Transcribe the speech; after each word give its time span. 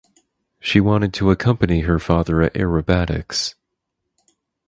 She 0.59 0.79
wanted 0.79 1.13
to 1.13 1.29
accompany 1.29 1.81
her 1.81 1.99
father 1.99 2.41
at 2.41 2.55
aerobatics. 2.55 3.53